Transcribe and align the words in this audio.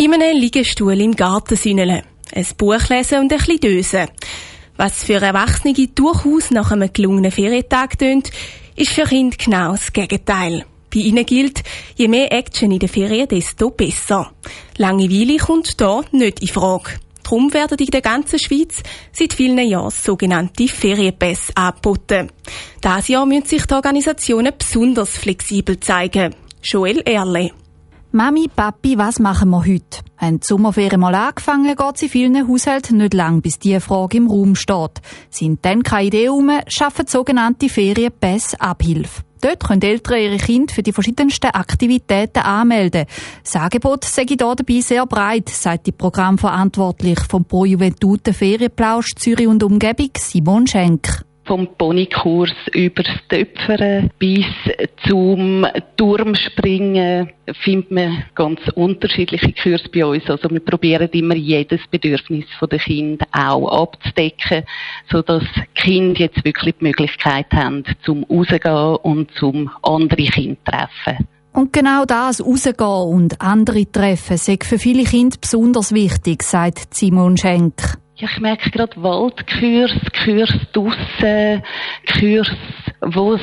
In 0.00 0.14
einem 0.14 0.38
Liegestuhl 0.38 1.00
im 1.00 1.16
Garten 1.16 1.56
sünneln, 1.56 2.02
ein 2.32 2.46
Buch 2.56 2.88
lesen 2.88 3.18
und 3.18 3.32
ein 3.32 3.38
bisschen 3.38 3.58
dösen. 3.58 4.06
Was 4.76 5.02
für 5.02 5.14
Erwachsene 5.14 5.74
durchaus 5.74 6.52
nach 6.52 6.70
einem 6.70 6.92
gelungenen 6.92 7.32
Ferientag 7.32 7.98
tönt, 7.98 8.30
ist 8.76 8.92
für 8.92 9.06
Kinder 9.06 9.36
genau 9.36 9.72
das 9.72 9.92
Gegenteil. 9.92 10.64
Bei 10.94 11.00
ihnen 11.00 11.26
gilt, 11.26 11.64
je 11.96 12.06
mehr 12.06 12.30
Action 12.30 12.70
in 12.70 12.78
der 12.78 12.88
Ferien, 12.88 13.26
desto 13.26 13.70
besser. 13.70 14.30
Langeweile 14.76 15.36
kommt 15.38 15.80
da 15.80 16.02
nicht 16.12 16.42
in 16.42 16.46
Frage. 16.46 16.92
Darum 17.24 17.52
werden 17.52 17.78
in 17.78 17.86
der 17.86 18.00
ganzen 18.00 18.38
Schweiz 18.38 18.84
seit 19.10 19.34
vielen 19.34 19.58
Jahren 19.58 19.90
sogenannte 19.90 20.68
Ferienpässe 20.68 21.56
angeboten. 21.56 22.30
Dieses 22.84 23.08
Jahr 23.08 23.26
müssen 23.26 23.46
sich 23.46 23.66
die 23.66 23.74
Organisationen 23.74 24.52
besonders 24.56 25.18
flexibel 25.18 25.80
zeigen. 25.80 26.36
Joel 26.62 27.00
Erle. 27.00 27.50
Mami, 28.10 28.48
Papi, 28.48 28.96
was 28.96 29.18
machen 29.18 29.50
wir 29.50 29.66
heute? 29.66 30.00
Die 30.22 30.38
Sommerferien 30.42 30.98
mal 30.98 31.14
angefangen, 31.14 31.76
geht 31.76 32.02
in 32.02 32.08
vielen 32.08 32.48
Haushalten 32.48 32.96
nicht 32.96 33.12
lang, 33.12 33.42
bis 33.42 33.58
diese 33.58 33.80
Frage 33.80 34.16
im 34.16 34.28
Raum 34.28 34.56
steht. 34.56 35.02
Sind 35.28 35.62
dann 35.62 35.82
keine 35.82 36.06
Idee 36.06 36.24
herum, 36.24 36.50
schaffen 36.68 37.06
sogenannte 37.06 37.68
Ferienpässe 37.68 38.58
Abhilfe. 38.62 39.22
Dort 39.42 39.62
können 39.62 39.82
Eltern 39.82 40.18
ihre 40.20 40.38
Kinder 40.38 40.72
für 40.72 40.82
die 40.82 40.92
verschiedensten 40.92 41.50
Aktivitäten 41.50 42.40
anmelden. 42.40 43.04
Das 43.44 43.56
Angebot 43.56 44.06
sei 44.06 44.24
hier 44.26 44.38
dabei 44.38 44.80
sehr 44.80 45.04
breit, 45.04 45.50
sagt 45.50 45.86
die 45.86 45.92
Programmverantwortliche 45.92 47.26
vom 47.28 47.44
Pro 47.44 47.66
Juventute 47.66 48.32
Ferienplausch 48.32 49.16
Zürich 49.16 49.46
und 49.46 49.62
Umgebung, 49.62 50.10
Simon 50.16 50.66
Schenk 50.66 51.27
vom 51.48 51.66
Ponykurs 51.78 52.52
über 52.74 53.02
das 53.02 53.16
Töpfern 53.28 54.10
bis 54.18 54.44
zum 55.08 55.66
Turmspringen 55.96 57.30
findet 57.64 57.90
man 57.90 58.24
ganz 58.34 58.60
unterschiedliche 58.74 59.54
Kurse 59.54 59.88
bei 59.88 60.04
uns. 60.04 60.28
Also 60.28 60.50
wir 60.50 60.60
probieren 60.60 61.08
immer 61.12 61.34
jedes 61.34 61.80
Bedürfnis 61.90 62.44
der 62.60 62.78
Kinder 62.78 63.26
auch 63.32 63.82
abzudecken, 63.82 64.64
sodass 65.10 65.44
Kinder 65.74 66.20
jetzt 66.20 66.44
wirklich 66.44 66.74
die 66.78 66.84
Möglichkeit 66.84 67.50
haben, 67.52 67.82
zum 68.04 68.24
rausgehen 68.24 68.96
und 68.96 69.30
zum 69.32 69.70
andere 69.82 70.24
Kinder 70.24 70.58
treffen. 70.64 71.26
Und 71.54 71.72
genau 71.72 72.04
das, 72.04 72.44
rausgehen 72.44 72.76
und 72.78 73.40
andere 73.40 73.90
treffen, 73.90 74.34
ist 74.34 74.64
für 74.64 74.78
viele 74.78 75.04
Kinder 75.04 75.38
besonders 75.40 75.92
wichtig, 75.92 76.42
sagt 76.42 76.94
Simon 76.94 77.38
Schenk. 77.38 77.98
Ja, 78.20 78.26
ich 78.28 78.40
merke 78.40 78.68
gerade 78.70 79.00
Waldkurs, 79.00 79.92
Kurs 80.24 80.52
draussen, 80.72 81.62
Kurs, 82.18 82.50
wo 83.00 83.34
es 83.34 83.42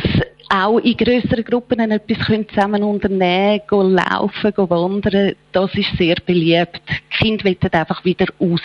auch 0.49 0.79
in 0.79 0.97
grösseren 0.97 1.45
Gruppen 1.45 1.91
etwas 1.91 2.17
zusammen 2.49 2.83
unternehmen 2.83 3.61
können, 3.67 3.93
laufen, 3.95 4.51
wandern. 4.57 5.33
Das 5.53 5.73
ist 5.75 5.95
sehr 5.97 6.15
beliebt. 6.25 6.81
Die 6.89 7.17
Kinder 7.17 7.45
wollen 7.45 7.71
einfach 7.71 8.03
wieder 8.03 8.25
raus. 8.37 8.59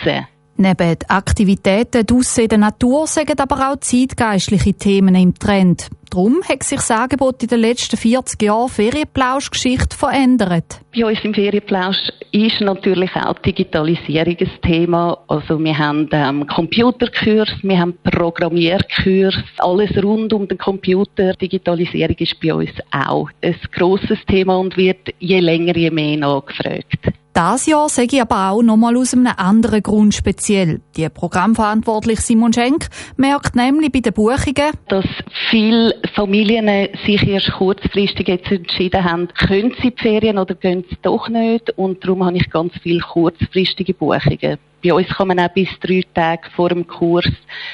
Neben 0.57 0.77
den 0.77 1.09
Aktivitäten 1.09 2.05
draussen 2.05 2.43
in 2.43 2.49
der 2.49 2.57
Natur 2.59 3.07
sind 3.07 3.39
aber 3.39 3.71
auch 3.71 3.79
zeitgeistliche 3.79 4.73
Themen 4.73 5.15
im 5.15 5.33
Trend. 5.33 5.87
Darum 6.11 6.41
hat 6.43 6.63
sich 6.63 6.77
das 6.77 6.91
Angebot 6.91 7.41
in 7.41 7.47
den 7.47 7.61
letzten 7.61 7.95
40 7.95 8.41
Jahren 8.41 8.67
Ferienplausch-Geschichte 8.67 9.95
verändert. 9.95 10.81
Bei 10.93 11.05
uns 11.05 11.23
im 11.23 11.33
Ferienplausch 11.33 12.11
ist 12.33 12.59
natürlich 12.59 13.15
auch 13.15 13.39
Digitalisierung 13.39 14.35
ein 14.37 14.51
Thema. 14.61 15.17
Also 15.29 15.57
wir 15.57 15.77
haben 15.77 16.09
ähm, 16.11 16.45
Computerkurs, 16.47 17.49
wir 17.61 17.79
haben 17.79 17.97
Programmierkurs, 18.03 19.37
alles 19.59 20.03
rund 20.03 20.33
um 20.33 20.49
den 20.49 20.57
Computer. 20.57 21.33
Digitalisierung 21.33 22.17
ist 22.17 22.39
bei 22.41 22.53
uns 22.53 22.71
auch 22.91 23.29
ein 23.41 23.55
grosses 23.71 24.19
Thema 24.27 24.57
und 24.57 24.75
wird 24.75 25.13
je 25.19 25.39
länger, 25.39 25.77
je 25.77 25.91
mehr 25.91 26.17
nachgefragt. 26.17 27.20
Das 27.33 27.65
Jahr 27.65 27.87
sage 27.87 28.17
ich 28.17 28.21
aber 28.21 28.51
auch 28.51 28.61
nochmal 28.61 28.97
aus 28.97 29.13
einem 29.13 29.27
anderen 29.37 29.81
Grund 29.81 30.13
speziell. 30.13 30.81
Die 30.97 31.07
Programmverantwortliche 31.07 32.21
Simon 32.21 32.51
Schenk 32.51 32.89
merkt 33.15 33.55
nämlich 33.55 33.89
bei 33.89 34.01
den 34.01 34.11
Buchungen, 34.11 34.71
dass 34.89 35.05
viele 35.49 35.95
Familien 36.13 36.89
sich 37.05 37.25
erst 37.25 37.53
kurzfristig 37.53 38.27
jetzt 38.27 38.51
entschieden 38.51 39.05
haben, 39.05 39.29
können 39.29 39.73
sie 39.81 39.91
die 39.91 40.01
Ferien 40.01 40.37
oder 40.39 40.55
gehen 40.55 40.83
sie 40.89 40.97
doch 41.01 41.29
nicht. 41.29 41.69
Und 41.77 42.03
darum 42.03 42.25
habe 42.25 42.35
ich 42.35 42.49
ganz 42.49 42.73
viele 42.83 42.99
kurzfristige 42.99 43.93
Buchungen. 43.93 44.57
Bei 44.83 44.93
uns 44.93 45.07
kann 45.09 45.27
man 45.27 45.39
auch 45.39 45.49
bis 45.49 45.69
drei 45.79 46.03
Tage 46.13 46.49
vor 46.55 46.69
dem 46.69 46.87
Kurs 46.87 47.27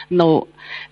noch 0.09 0.47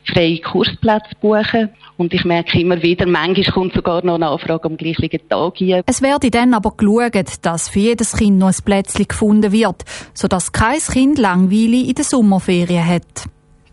freie 0.05 0.39
Kursplätze 0.39 1.15
buchen. 1.21 1.69
Und 1.97 2.13
ich 2.13 2.25
merke 2.25 2.59
immer 2.59 2.81
wieder, 2.81 3.05
manchmal 3.05 3.53
kommt 3.53 3.73
sogar 3.73 4.03
noch 4.03 4.15
eine 4.15 4.27
Anfrage 4.27 4.65
am 4.65 4.77
gleichen 4.77 5.09
Tag 5.29 5.53
hier. 5.55 5.81
Es 5.85 6.01
werde 6.01 6.29
dann 6.29 6.53
aber 6.53 6.71
geschaut, 6.71 7.15
dass 7.41 7.69
für 7.69 7.79
jedes 7.79 8.13
Kind 8.13 8.37
noch 8.37 8.47
ein 8.47 8.63
Plätzchen 8.63 9.07
gefunden 9.07 9.51
wird, 9.51 9.83
sodass 10.13 10.51
kein 10.51 10.79
Kind 10.79 11.17
Langweile 11.17 11.87
in 11.87 11.95
der 11.95 12.03
Sommerferien 12.03 12.85
hat. 12.85 13.25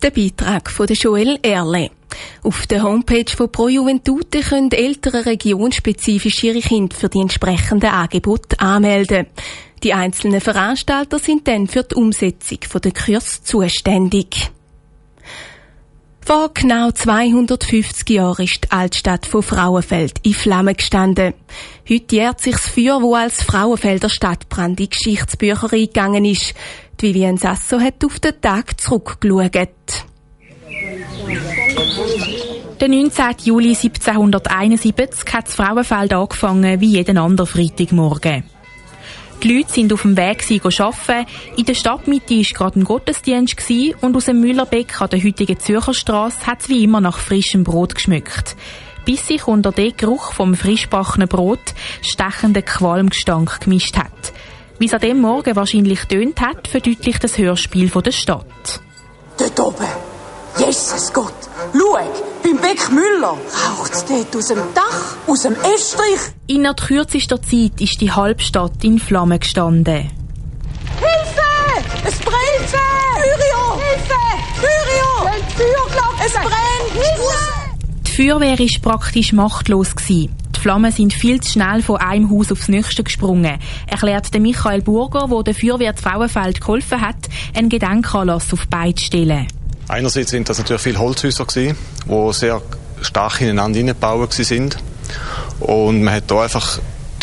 Der 0.03 0.11
Beitrag 0.11 0.71
von 0.71 0.87
Joel 0.89 1.39
Erle. 1.43 1.91
Auf 2.43 2.67
der 2.67 2.83
Homepage 2.83 3.31
von 3.37 3.51
Pro 3.51 3.69
Juventute 3.69 4.41
können 4.41 4.71
Eltern 4.71 5.23
regionspezifisch 5.23 6.43
ihre 6.45 6.61
Kinder 6.61 6.97
für 6.97 7.09
die 7.09 7.21
entsprechenden 7.21 7.91
Angebote 7.91 8.59
anmelden. 8.61 9.27
Die 9.83 9.95
einzelnen 9.95 10.41
Veranstalter 10.41 11.19
sind 11.19 11.49
dann 11.49 11.67
für 11.67 11.83
die 11.83 11.97
Umsetzung 11.97 12.59
der 12.83 12.93
Kurs 12.93 13.43
zuständig. 13.43 14.51
Vor 16.25 16.51
genau 16.55 16.93
250 16.93 18.09
Jahren 18.11 18.45
ist 18.45 18.65
die 18.65 18.71
Altstadt 18.71 19.27
von 19.27 19.43
Frauenfeld 19.43 20.21
in 20.23 20.35
Flammen 20.35 20.77
gestanden. 20.77 21.35
Heute 21.89 22.15
jährt 22.15 22.41
sich 22.41 22.55
das 22.55 22.69
Feuer, 22.69 23.03
wo 23.03 23.17
als 23.17 23.43
Frauenfelder 23.43 24.09
Stadtbrand 24.09 24.79
in 24.79 24.89
Geschichtsbücher 24.89 25.73
eingegangen 25.73 26.25
ist. 26.25 26.55
Die 27.01 27.09
Vivian 27.09 27.39
Sasso 27.39 27.81
hat 27.81 28.05
auf 28.05 28.21
den 28.21 28.41
Tag 28.41 28.81
zurückgeschaut. 28.81 30.07
Der 32.83 32.89
19. 32.89 33.37
Juli 33.45 33.77
1771 33.77 35.33
hat 35.33 35.47
das 35.47 35.55
Frauenfeld 35.55 36.13
angefangen 36.13 36.81
wie 36.81 36.97
jeden 36.97 37.17
anderen 37.17 37.47
Freitagmorgen. 37.47 38.43
Die 39.41 39.57
Leute 39.57 39.73
sind 39.73 39.93
auf 39.93 40.03
dem 40.03 40.17
Weg 40.17 40.45
arbeiten. 40.51 41.31
In 41.57 41.65
der 41.65 41.75
Stadtmitte 41.75 42.35
war 42.35 42.43
gerade 42.43 42.81
ein 42.81 42.85
Gottesdienst 42.85 43.55
und 44.01 44.17
aus 44.17 44.25
dem 44.25 44.41
Müllerbeck 44.41 45.01
an 45.01 45.11
der 45.11 45.23
heutigen 45.23 45.61
Zürcherstrasse 45.61 46.45
hat 46.45 46.63
es 46.63 46.69
wie 46.71 46.83
immer 46.83 47.01
nach 47.01 47.19
frischem 47.19 47.63
Brot 47.63 47.95
geschmückt. 47.95 48.57
Bis 49.05 49.29
sich 49.29 49.47
unter 49.47 49.71
den 49.71 49.97
Geruch 49.97 50.33
vom 50.33 50.57
frischbackenen 50.57 51.29
Brot 51.29 51.75
stechender 52.01 52.63
Qualmgestank 52.63 53.61
gemischt 53.61 53.97
hat. 53.97 54.33
Wie 54.81 54.87
es 54.87 54.93
an 54.93 55.03
dem 55.03 55.21
Morgen 55.21 55.55
wahrscheinlich 55.55 56.07
tönt 56.07 56.41
hat, 56.41 56.67
verdeutlicht 56.67 57.23
das 57.23 57.39
Hörspiel 57.39 57.89
von 57.89 58.03
der 58.03 58.11
Stadt. 58.11 58.81
Dort 59.39 59.61
oben! 59.61 59.87
Jesus 60.59 61.13
Gott! 61.13 61.33
Schau! 61.73 62.32
Beck 62.63 62.93
Müller 62.93 63.37
raucht 63.37 64.09
dort 64.09 64.37
aus 64.37 64.47
dem 64.47 64.59
Dach, 64.73 65.17
aus 65.27 65.43
dem 65.43 65.55
Estrich. 65.75 66.21
Innerhalb 66.47 66.81
kürzester 66.81 67.43
Zeit 67.43 67.81
ist 67.81 68.01
die 68.01 68.13
Halbstadt 68.13 68.85
in 68.85 69.01
Flammen 69.01 69.41
gestanden. 69.41 70.11
Hilfe! 71.01 71.43
Es 72.05 72.19
brennt! 72.19 72.71
Fyrio! 73.19 73.81
Hilfe! 73.83 74.15
Fyrio! 74.61 75.31
Feuerglocke! 75.57 76.25
Es 76.25 76.33
brennt! 76.35 76.93
Hilfe! 76.93 77.53
Die 78.07 78.13
Feuerwehr 78.13 78.59
war 78.59 78.93
praktisch 78.93 79.33
machtlos. 79.33 79.97
Gewesen. 79.97 80.37
Die 80.55 80.61
Flammen 80.61 80.93
sind 80.93 81.13
viel 81.13 81.41
zu 81.41 81.53
schnell 81.53 81.83
von 81.83 81.97
einem 81.97 82.31
Haus 82.31 82.53
aufs 82.53 82.69
nächste 82.69 83.03
gesprungen, 83.03 83.59
erklärt 83.89 84.33
Michael 84.39 84.83
Burger, 84.83 85.27
der 85.29 85.43
der 85.43 85.55
Feuerwehr 85.55 85.95
Frauenfeld 85.97 86.61
geholfen 86.61 87.01
hat, 87.01 87.29
einen 87.57 87.69
Gedenkanlass 87.69 88.53
auf 88.53 88.69
beide 88.71 89.01
stellen. 89.01 89.49
Einerseits 89.93 90.31
sind 90.31 90.49
das 90.49 90.57
natürlich 90.57 90.81
viele 90.81 90.99
Holzhäuser 90.99 91.45
gewesen, 91.45 91.77
die 92.07 92.33
sehr 92.33 92.63
stark 93.03 93.43
ineinander 93.43 93.77
hineingebaut 93.77 94.33
sind. 94.33 94.79
Und 95.61 96.03
man 96.03 96.15
hat 96.15 96.31
da 96.31 96.45
einfach 96.45 96.79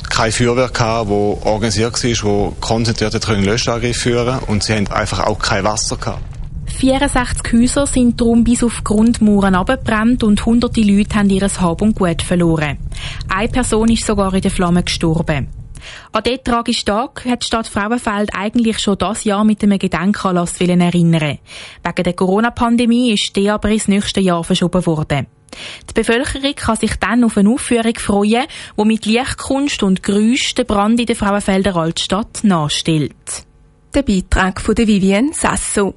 kein 0.08 0.32
Feuerwehr 0.32 0.70
gehabt, 0.70 1.10
wo 1.10 1.40
organisiert 1.46 2.04
war, 2.04 2.30
wo 2.30 2.56
konzentriert 2.62 3.28
einen 3.28 3.44
Löschangriff 3.44 3.98
führen 3.98 4.38
und 4.46 4.62
sie 4.62 4.76
haben 4.76 4.86
einfach 4.90 5.22
auch 5.22 5.40
kein 5.40 5.64
Wasser 5.64 5.98
gehabt. 5.98 6.22
64 6.68 7.54
Häuser 7.54 7.88
sind 7.88 8.22
darum 8.22 8.44
bis 8.44 8.64
auf 8.64 8.84
Grundmauern 8.84 9.56
abgebrannt 9.56 10.24
und 10.24 10.46
hunderte 10.46 10.82
Leute 10.82 11.16
haben 11.16 11.32
ihr 11.32 11.42
Hab 11.42 11.82
und 11.82 11.96
Gut 11.96 12.22
verloren. 12.22 12.78
Eine 13.30 13.50
Person 13.50 13.90
ist 13.90 14.06
sogar 14.06 14.32
in 14.36 14.42
den 14.42 14.52
Flammen 14.52 14.86
gestorben. 14.86 15.59
An 16.12 16.24
diesen 16.24 16.44
tragischen 16.44 16.86
Tag 16.86 17.26
hat 17.26 17.44
die 17.44 17.48
Stadt 17.48 17.68
Frauenfeld 17.68 18.32
eigentlich 18.34 18.80
schon 18.80 18.98
das 18.98 19.24
Jahr 19.24 19.44
mit 19.44 19.64
einem 19.64 19.80
Gedenkanlass 19.80 20.60
erinnern. 20.60 21.40
Wegen 21.84 22.04
der 22.04 22.14
Corona-Pandemie 22.14 23.14
ist 23.14 23.36
der 23.36 23.56
aber 23.56 23.70
ins 23.70 23.88
nächste 23.88 24.22
Jahr 24.22 24.44
verschoben 24.44 24.86
worden. 24.86 25.28
Die 25.90 25.94
Bevölkerung 25.94 26.54
kann 26.56 26.76
sich 26.76 26.96
dann 26.96 27.24
auf 27.24 27.38
eine 27.38 27.50
Aufführung 27.50 27.96
freuen, 27.98 28.46
die 28.78 28.86
mit 28.86 29.06
Lichtkunst 29.06 29.84
und 29.84 30.04
Geräusch 30.04 30.54
den 30.56 30.66
Brand 30.66 31.00
in 31.00 31.06
der 31.06 31.16
Frauenfelder 31.16 31.76
Altstadt 31.76 32.44
nachstellt. 32.44 33.46
Der 33.94 34.04
Beitrag 34.04 34.62
von 34.62 34.78
Vivienne 34.78 35.34
Sasso. 35.34 35.96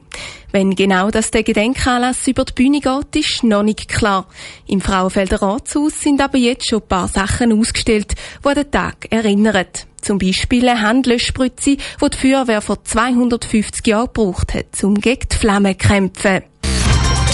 Wenn 0.53 0.75
genau 0.75 1.11
das 1.11 1.31
der 1.31 1.43
Gedenkanlass 1.43 2.29
über 2.29 2.45
die 2.45 2.53
Bühne 2.53 2.81
geht, 2.81 3.17
ist 3.17 3.43
noch 3.43 3.63
nicht 3.63 3.89
klar. 3.89 4.27
Im 4.67 4.83
Frauenfelder 4.83 5.41
Ratshaus 5.41 5.99
sind 5.99 6.21
aber 6.21 6.37
jetzt 6.37 6.69
schon 6.69 6.83
ein 6.83 6.89
paar 6.89 7.09
Sachen 7.09 7.59
ausgestellt, 7.59 8.15
die 8.45 8.49
an 8.49 8.55
den 8.55 8.71
Tag 8.71 9.07
erinnern. 9.11 9.67
Zum 10.03 10.19
Beispiel 10.19 10.69
eine 10.69 10.83
Handlöschspritze, 10.83 11.77
die 11.77 12.11
die 12.11 12.17
Feuerwehr 12.17 12.61
vor 12.61 12.85
250 12.85 13.87
Jahren 13.87 14.09
gebraucht 14.13 14.53
hat, 14.53 14.85
um 14.85 14.95
gegen 14.97 15.27
die 15.33 15.37
Flammen 15.37 15.79
zu 15.79 15.89
kämpfen. 15.89 16.43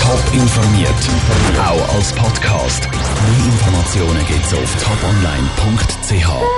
Top 0.00 0.22
informiert, 0.32 0.88
auch 1.58 1.94
als 1.94 2.12
Podcast. 2.12 2.88
Mehr 2.88 3.46
Informationen 3.52 4.26
gibt's 4.28 4.54
auf 4.54 4.76
toponline.ch. 4.82 6.48